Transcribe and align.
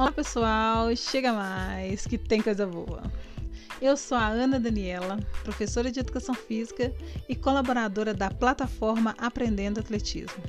Olá 0.00 0.10
pessoal, 0.10 0.96
chega 0.96 1.30
mais, 1.30 2.06
que 2.06 2.16
tem 2.16 2.40
coisa 2.40 2.66
boa. 2.66 3.02
Eu 3.82 3.98
sou 3.98 4.16
a 4.16 4.28
Ana 4.28 4.58
Daniela, 4.58 5.18
professora 5.44 5.90
de 5.90 6.00
Educação 6.00 6.34
Física 6.34 6.90
e 7.28 7.36
colaboradora 7.36 8.14
da 8.14 8.30
plataforma 8.30 9.14
Aprendendo 9.18 9.78
Atletismo. 9.78 10.42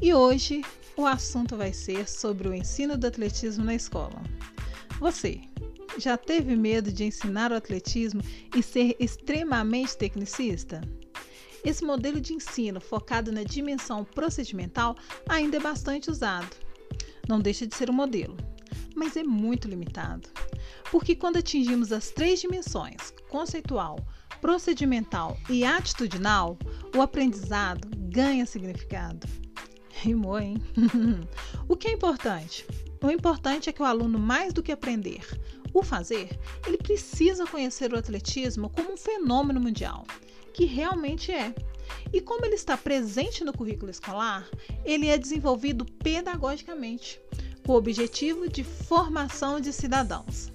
E 0.00 0.14
hoje 0.14 0.62
o 0.96 1.04
assunto 1.04 1.54
vai 1.54 1.70
ser 1.70 2.08
sobre 2.08 2.48
o 2.48 2.54
ensino 2.54 2.96
do 2.96 3.06
atletismo 3.06 3.62
na 3.62 3.74
escola. 3.74 4.22
Você 4.98 5.38
já 5.98 6.16
teve 6.16 6.56
medo 6.56 6.90
de 6.90 7.04
ensinar 7.04 7.52
o 7.52 7.56
atletismo 7.56 8.22
e 8.56 8.62
ser 8.62 8.96
extremamente 8.98 9.98
tecnicista? 9.98 10.80
Esse 11.62 11.84
modelo 11.84 12.18
de 12.18 12.32
ensino 12.32 12.80
focado 12.80 13.30
na 13.30 13.42
dimensão 13.42 14.02
procedimental 14.02 14.96
ainda 15.28 15.58
é 15.58 15.60
bastante 15.60 16.10
usado. 16.10 16.56
Não 17.28 17.38
deixa 17.38 17.66
de 17.66 17.74
ser 17.74 17.90
um 17.90 17.94
modelo, 17.94 18.34
mas 18.94 19.16
é 19.16 19.22
muito 19.22 19.68
limitado. 19.68 20.28
Porque 20.90 21.14
quando 21.14 21.38
atingimos 21.38 21.92
as 21.92 22.10
três 22.10 22.40
dimensões 22.40 23.12
conceitual, 23.28 23.98
procedimental 24.40 25.36
e 25.48 25.64
atitudinal, 25.64 26.58
o 26.96 27.00
aprendizado 27.00 27.88
ganha 27.96 28.46
significado. 28.46 29.26
Rimou, 29.90 30.38
hein? 30.38 30.62
o 31.68 31.76
que 31.76 31.88
é 31.88 31.92
importante? 31.92 32.66
O 33.02 33.10
importante 33.10 33.68
é 33.68 33.72
que 33.72 33.82
o 33.82 33.84
aluno, 33.84 34.18
mais 34.18 34.52
do 34.52 34.62
que 34.62 34.72
aprender 34.72 35.26
o 35.74 35.82
fazer, 35.82 36.38
ele 36.66 36.78
precisa 36.78 37.46
conhecer 37.46 37.92
o 37.92 37.98
atletismo 37.98 38.70
como 38.70 38.92
um 38.92 38.96
fenômeno 38.96 39.60
mundial, 39.60 40.06
que 40.52 40.64
realmente 40.64 41.32
é. 41.32 41.52
E 42.12 42.20
como 42.20 42.46
ele 42.46 42.54
está 42.54 42.76
presente 42.76 43.44
no 43.44 43.52
currículo 43.52 43.90
escolar, 43.90 44.48
ele 44.84 45.08
é 45.08 45.18
desenvolvido 45.18 45.84
pedagogicamente 45.84 47.20
com 47.64 47.72
o 47.72 47.76
objetivo 47.76 48.48
de 48.48 48.62
formação 48.62 49.60
de 49.60 49.72
cidadãos. 49.72 50.52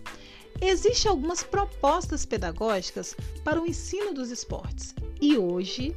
Existem 0.61 1.09
algumas 1.09 1.43
propostas 1.43 2.25
pedagógicas 2.25 3.15
para 3.43 3.61
o 3.61 3.65
ensino 3.65 4.13
dos 4.13 4.29
esportes 4.29 4.93
e 5.21 5.37
hoje 5.37 5.95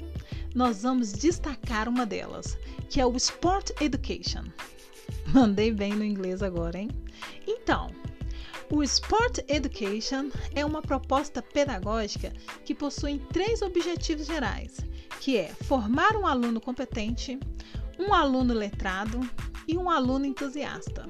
nós 0.55 0.83
vamos 0.83 1.13
destacar 1.13 1.89
uma 1.89 2.07
delas, 2.07 2.57
que 2.89 3.01
é 3.01 3.07
o 3.07 3.17
Sport 3.17 3.71
Education. 3.81 4.45
Mandei 5.27 5.73
bem 5.73 5.95
no 5.95 6.05
inglês 6.05 6.43
agora, 6.43 6.79
hein? 6.79 6.91
Então, 7.47 7.91
o 8.71 8.83
Sport 8.83 9.41
Education 9.49 10.31
é 10.55 10.65
uma 10.65 10.81
proposta 10.81 11.43
pedagógica 11.43 12.33
que 12.65 12.75
possui 12.75 13.19
três 13.33 13.63
objetivos 13.63 14.27
gerais, 14.27 14.79
que 15.21 15.37
é 15.37 15.49
formar 15.49 16.17
um 16.17 16.27
aluno 16.27 16.61
competente, 16.61 17.39
um 17.99 18.15
aluno 18.15 18.55
letrado 18.55 19.21
e 19.67 19.77
um 19.77 19.89
aluno 19.89 20.27
entusiasta. 20.27 21.09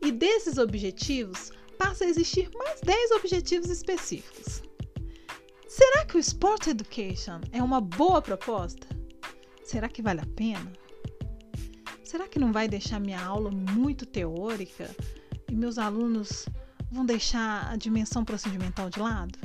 E 0.00 0.12
desses 0.12 0.58
objetivos, 0.58 1.50
passa 1.78 2.04
a 2.04 2.08
existir 2.08 2.50
mais 2.54 2.80
10 2.80 3.12
objetivos 3.12 3.70
específicos. 3.70 4.62
Será 5.68 6.04
que 6.04 6.16
o 6.16 6.20
Sport 6.20 6.68
Education 6.68 7.40
é 7.52 7.62
uma 7.62 7.80
boa 7.80 8.22
proposta? 8.22 8.86
Será 9.64 9.88
que 9.88 10.02
vale 10.02 10.20
a 10.20 10.26
pena? 10.34 10.72
Será 12.04 12.28
que 12.28 12.38
não 12.38 12.52
vai 12.52 12.68
deixar 12.68 13.00
minha 13.00 13.20
aula 13.20 13.50
muito 13.50 14.06
teórica 14.06 14.88
e 15.50 15.54
meus 15.54 15.76
alunos 15.76 16.48
vão 16.90 17.04
deixar 17.04 17.70
a 17.70 17.76
dimensão 17.76 18.24
procedimental 18.24 18.88
de 18.88 19.00
lado? 19.00 19.38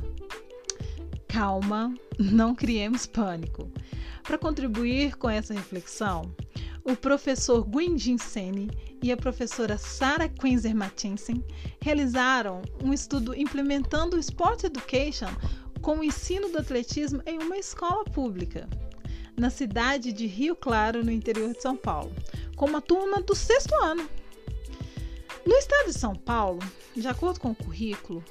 Calma, 1.28 1.94
não 2.20 2.54
criemos 2.54 3.06
pânico. 3.06 3.72
Para 4.24 4.38
contribuir 4.38 5.16
com 5.18 5.30
essa 5.30 5.54
reflexão, 5.54 6.34
o 6.84 6.96
professor 6.96 7.64
Gwendin 7.64 8.18
Sene 8.18 8.70
e 9.02 9.12
a 9.12 9.18
professora 9.18 9.78
Sarah 9.78 10.30
Quinzer 10.30 10.76
Mattinsen 10.76 11.44
realizaram 11.82 12.62
um 12.84 12.94
estudo 12.94 13.36
implementando 13.36 14.16
o 14.16 14.20
Sport 14.20 14.64
Education 14.64 15.30
com 15.82 15.98
o 15.98 16.04
ensino 16.04 16.50
do 16.50 16.60
atletismo 16.60 17.22
em 17.26 17.40
uma 17.40 17.58
escola 17.58 18.04
pública, 18.06 18.68
na 19.38 19.50
cidade 19.50 20.12
de 20.12 20.28
Rio 20.28 20.56
Claro, 20.56 21.04
no 21.04 21.12
interior 21.12 21.54
de 21.54 21.62
São 21.62 21.76
Paulo, 21.76 22.12
com 22.56 22.66
uma 22.66 22.82
turma 22.82 23.22
do 23.22 23.36
sexto 23.36 23.74
ano. 23.82 24.08
No 25.46 25.56
estado 25.56 25.88
de 25.88 25.94
São 25.94 26.16
Paulo, 26.16 26.60
de 26.96 27.08
acordo 27.08 27.40
com 27.40 27.52
o 27.52 27.56
currículo, 27.56 28.24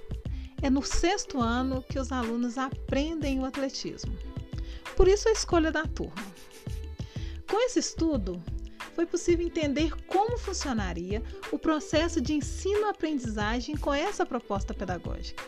é 0.63 0.71
no 0.71 0.83
sexto 0.83 1.41
ano 1.41 1.83
que 1.89 1.99
os 1.99 2.13
alunos 2.13 2.59
aprendem 2.59 3.41
o 3.41 3.45
atletismo. 3.45 4.17
Por 4.97 5.09
isso 5.09 5.29
a 5.29 5.33
escolha 5.33 5.73
da 5.73 5.85
turma. 5.87 6.23
Com 7.51 7.59
esse 7.67 7.81
estudo, 7.81 8.41
foi 8.95 9.05
possível 9.05 9.45
entender 9.45 9.93
como 10.07 10.39
funcionaria 10.39 11.21
o 11.51 11.59
processo 11.59 12.21
de 12.21 12.33
ensino-aprendizagem 12.33 13.77
com 13.77 13.93
essa 13.93 14.25
proposta 14.25 14.73
pedagógica. 14.73 15.43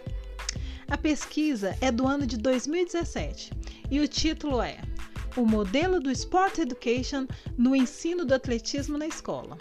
A 0.89 0.99
pesquisa 0.99 1.77
é 1.81 1.93
do 1.93 2.05
ano 2.05 2.27
de 2.27 2.37
2017 2.37 3.53
e 3.89 4.01
o 4.01 4.09
título 4.09 4.61
é 4.61 4.81
O 5.37 5.47
Modelo 5.47 6.01
do 6.01 6.11
Sport 6.11 6.59
Education 6.59 7.25
no 7.57 7.77
Ensino 7.77 8.25
do 8.25 8.34
Atletismo 8.34 8.99
na 8.99 9.07
Escola. 9.07 9.57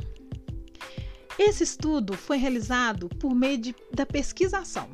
Esse 1.38 1.64
estudo 1.64 2.18
foi 2.18 2.38
realizado 2.38 3.08
por 3.08 3.36
meio 3.36 3.60
de, 3.60 3.76
da 3.94 4.06
pesquisação. 4.06 4.90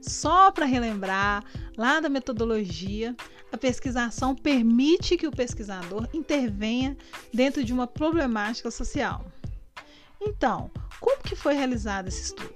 Só 0.00 0.50
para 0.50 0.64
relembrar, 0.64 1.44
lá 1.76 2.00
da 2.00 2.08
metodologia, 2.08 3.14
a 3.52 3.58
pesquisação 3.58 4.34
permite 4.34 5.16
que 5.16 5.26
o 5.26 5.32
pesquisador 5.32 6.08
intervenha 6.14 6.96
dentro 7.32 7.62
de 7.62 7.72
uma 7.72 7.86
problemática 7.86 8.70
social. 8.70 9.24
Então, 10.20 10.70
como 11.00 11.22
que 11.22 11.36
foi 11.36 11.54
realizado 11.54 12.08
esse 12.08 12.22
estudo? 12.22 12.54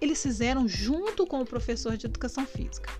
Eles 0.00 0.22
fizeram 0.22 0.68
junto 0.68 1.26
com 1.26 1.40
o 1.40 1.46
professor 1.46 1.96
de 1.96 2.06
educação 2.06 2.46
física. 2.46 2.92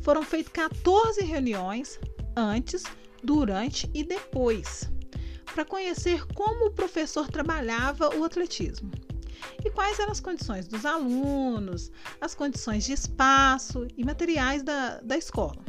Foram 0.00 0.22
feitas 0.22 0.52
14 0.52 1.22
reuniões 1.22 1.98
antes, 2.34 2.84
durante 3.22 3.90
e 3.92 4.04
depois, 4.04 4.90
para 5.52 5.64
conhecer 5.64 6.24
como 6.28 6.66
o 6.66 6.72
professor 6.72 7.28
trabalhava 7.28 8.14
o 8.16 8.24
atletismo 8.24 8.90
e 9.64 9.70
quais 9.70 9.98
eram 9.98 10.12
as 10.12 10.20
condições 10.20 10.66
dos 10.66 10.84
alunos, 10.84 11.90
as 12.20 12.34
condições 12.34 12.84
de 12.84 12.92
espaço 12.92 13.86
e 13.96 14.04
materiais 14.04 14.62
da, 14.62 15.00
da 15.00 15.16
escola. 15.16 15.64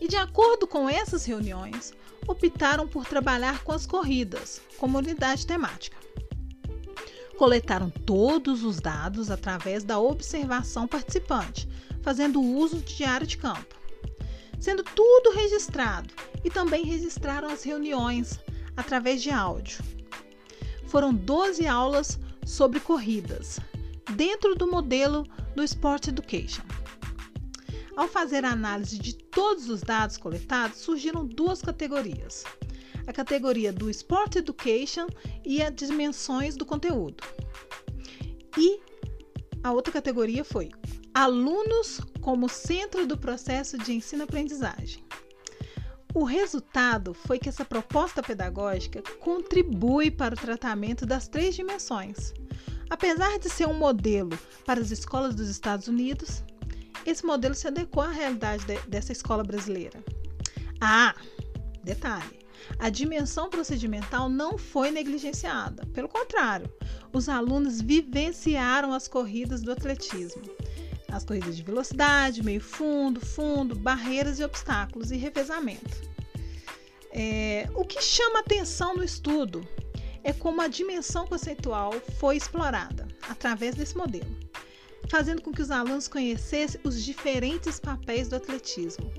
E 0.00 0.08
de 0.08 0.16
acordo 0.16 0.66
com 0.66 0.88
essas 0.88 1.24
reuniões, 1.24 1.92
optaram 2.26 2.86
por 2.86 3.06
trabalhar 3.06 3.62
com 3.62 3.72
as 3.72 3.86
corridas 3.86 4.60
como 4.78 4.98
unidade 4.98 5.46
temática. 5.46 5.96
Coletaram 7.38 7.90
todos 7.90 8.64
os 8.64 8.80
dados 8.80 9.30
através 9.30 9.84
da 9.84 9.98
observação 9.98 10.88
participante, 10.88 11.68
fazendo 12.02 12.40
uso 12.40 12.78
de 12.78 12.96
diário 12.96 13.26
de 13.26 13.36
campo. 13.36 13.76
Sendo 14.58 14.82
tudo 14.82 15.32
registrado 15.32 16.12
e 16.42 16.50
também 16.50 16.84
registraram 16.84 17.48
as 17.48 17.62
reuniões 17.62 18.40
através 18.76 19.22
de 19.22 19.30
áudio. 19.30 19.84
Foram 20.86 21.12
12 21.12 21.66
aulas 21.66 22.18
sobre 22.46 22.78
corridas, 22.78 23.58
dentro 24.14 24.54
do 24.54 24.70
modelo 24.70 25.26
do 25.54 25.62
Sport 25.64 26.08
Education. 26.08 26.62
Ao 27.96 28.06
fazer 28.06 28.44
a 28.44 28.52
análise 28.52 28.98
de 28.98 29.14
todos 29.14 29.68
os 29.68 29.80
dados 29.80 30.16
coletados, 30.16 30.78
surgiram 30.78 31.26
duas 31.26 31.60
categorias: 31.60 32.44
a 33.06 33.12
categoria 33.12 33.72
do 33.72 33.90
Sport 33.90 34.36
Education 34.36 35.08
e 35.44 35.60
as 35.60 35.74
dimensões 35.74 36.56
do 36.56 36.64
conteúdo. 36.64 37.24
E 38.56 38.80
a 39.62 39.72
outra 39.72 39.92
categoria 39.92 40.44
foi 40.44 40.70
alunos 41.12 42.00
como 42.20 42.48
centro 42.48 43.06
do 43.06 43.18
processo 43.18 43.76
de 43.76 43.92
ensino-aprendizagem. 43.92 45.02
O 46.16 46.24
resultado 46.24 47.12
foi 47.12 47.38
que 47.38 47.50
essa 47.50 47.62
proposta 47.62 48.22
pedagógica 48.22 49.02
contribui 49.20 50.10
para 50.10 50.34
o 50.34 50.38
tratamento 50.38 51.04
das 51.04 51.28
três 51.28 51.54
dimensões. 51.54 52.32
Apesar 52.88 53.38
de 53.38 53.50
ser 53.50 53.68
um 53.68 53.74
modelo 53.74 54.30
para 54.64 54.80
as 54.80 54.90
escolas 54.90 55.34
dos 55.34 55.50
Estados 55.50 55.88
Unidos, 55.88 56.42
esse 57.04 57.26
modelo 57.26 57.54
se 57.54 57.68
adequou 57.68 58.02
à 58.02 58.08
realidade 58.08 58.64
de, 58.64 58.78
dessa 58.88 59.12
escola 59.12 59.44
brasileira. 59.44 60.02
Ah, 60.80 61.14
detalhe: 61.84 62.40
a 62.78 62.88
dimensão 62.88 63.50
procedimental 63.50 64.30
não 64.30 64.56
foi 64.56 64.90
negligenciada. 64.90 65.84
Pelo 65.92 66.08
contrário, 66.08 66.72
os 67.12 67.28
alunos 67.28 67.82
vivenciaram 67.82 68.94
as 68.94 69.06
corridas 69.06 69.60
do 69.60 69.70
atletismo 69.70 70.55
as 71.16 71.24
corridas 71.24 71.56
de 71.56 71.62
velocidade, 71.62 72.42
meio 72.42 72.60
fundo, 72.60 73.20
fundo, 73.20 73.74
barreiras 73.74 74.38
e 74.38 74.44
obstáculos 74.44 75.10
e 75.10 75.16
revezamento. 75.16 76.06
É, 77.10 77.68
o 77.74 77.84
que 77.84 78.02
chama 78.02 78.40
atenção 78.40 78.94
no 78.94 79.02
estudo 79.02 79.66
é 80.22 80.32
como 80.32 80.60
a 80.60 80.68
dimensão 80.68 81.26
conceitual 81.26 81.92
foi 82.18 82.36
explorada 82.36 83.08
através 83.28 83.74
desse 83.74 83.96
modelo, 83.96 84.36
fazendo 85.08 85.40
com 85.40 85.52
que 85.52 85.62
os 85.62 85.70
alunos 85.70 86.08
conhecessem 86.08 86.80
os 86.84 87.02
diferentes 87.02 87.80
papéis 87.80 88.28
do 88.28 88.36
atletismo, 88.36 89.10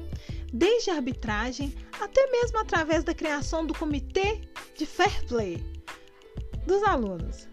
desde 0.54 0.92
a 0.92 0.96
arbitragem 0.96 1.74
até 2.00 2.30
mesmo 2.30 2.60
através 2.60 3.04
da 3.04 3.14
criação 3.14 3.66
do 3.66 3.74
comitê 3.74 4.42
de 4.78 4.86
fair 4.86 5.26
play 5.26 5.64
dos 6.66 6.84
alunos. 6.84 7.48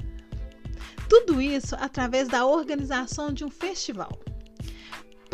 Tudo 1.08 1.40
isso 1.40 1.76
através 1.78 2.28
da 2.28 2.44
organização 2.44 3.32
de 3.32 3.44
um 3.44 3.50
festival. 3.50 4.18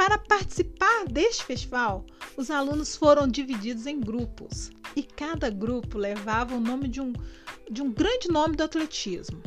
Para 0.00 0.17
participar 0.17 1.05
deste 1.11 1.44
festival, 1.44 2.06
os 2.35 2.50
alunos 2.50 2.97
foram 2.97 3.29
divididos 3.29 3.85
em 3.85 4.00
grupos 4.00 4.70
e 4.97 5.02
cada 5.02 5.50
grupo 5.50 5.99
levava 5.99 6.55
o 6.55 6.58
nome 6.58 6.88
de 6.88 7.02
um, 7.02 7.12
de 7.70 7.82
um 7.82 7.93
grande 7.93 8.29
nome 8.31 8.56
do 8.56 8.62
atletismo. 8.62 9.43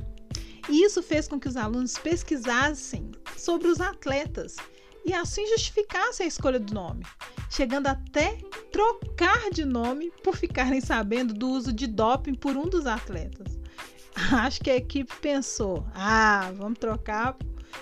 E 0.69 0.83
isso 0.83 1.01
fez 1.01 1.27
com 1.27 1.39
que 1.39 1.47
os 1.47 1.57
alunos 1.57 1.97
pesquisassem 1.97 3.09
sobre 3.35 3.67
os 3.67 3.81
atletas 3.81 4.57
e 5.03 5.11
assim 5.11 5.43
justificassem 5.47 6.25
a 6.25 6.29
escolha 6.29 6.59
do 6.59 6.71
nome, 6.71 7.03
chegando 7.49 7.87
até 7.87 8.37
trocar 8.71 9.49
de 9.49 9.65
nome 9.65 10.11
por 10.23 10.37
ficarem 10.37 10.81
sabendo 10.81 11.33
do 11.33 11.49
uso 11.49 11.73
de 11.73 11.87
doping 11.87 12.35
por 12.35 12.55
um 12.55 12.69
dos 12.69 12.85
atletas. 12.85 13.57
Acho 14.31 14.61
que 14.61 14.69
a 14.69 14.75
equipe 14.75 15.15
pensou: 15.15 15.83
ah, 15.95 16.53
vamos 16.55 16.77
trocar 16.77 17.35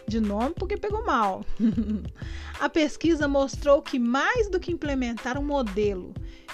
de 0.07 0.19
nome 0.19 0.53
porque 0.55 0.77
pegou 0.77 1.05
mal. 1.05 1.45
a 2.59 2.69
pesquisa 2.69 3.27
mostrou 3.27 3.81
que 3.81 3.99
mais 3.99 4.49
do 4.49 4.59
que 4.59 4.71
implementar 4.71 5.38
um 5.38 5.45
modelo 5.45 6.13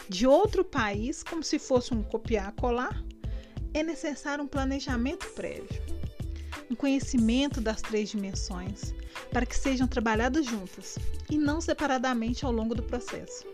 de 0.10 0.26
outro 0.26 0.64
país, 0.64 1.24
como 1.24 1.44
se 1.44 1.60
fosse 1.60 1.94
um 1.94 2.02
copiar-colar, 2.04 3.04
é 3.74 3.84
necessário 3.84 4.44
um 4.44 4.48
planejamento 4.48 5.28
prévio, 5.34 5.82
um 6.70 6.76
conhecimento 6.76 7.60
das 7.60 7.82
três 7.82 8.10
dimensões, 8.10 8.94
para 9.32 9.46
que 9.46 9.56
sejam 9.56 9.88
trabalhadas 9.88 10.46
juntas 10.46 10.98
e 11.30 11.38
não 11.38 11.60
separadamente 11.60 12.46
ao 12.46 12.52
longo 12.52 12.74
do 12.74 12.84
processo. 12.84 13.46